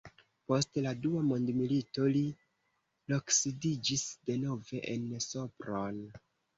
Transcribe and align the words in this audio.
Post 0.51 0.79
la 0.85 0.93
dua 1.01 1.21
mondmilito 1.27 2.09
li 2.17 2.25
loksidiĝis 3.15 4.09
denove 4.33 4.85
en 4.99 5.09
Sopron. 5.31 6.07